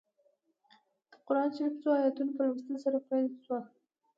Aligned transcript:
د 1.11 1.13
قران 1.27 1.49
شریف 1.55 1.73
څو 1.83 1.89
ایتونو 2.01 2.31
په 2.37 2.41
لوستلو 2.47 2.77
سره 2.85 2.97
پیل 3.07 3.25
شوه. 3.45 3.59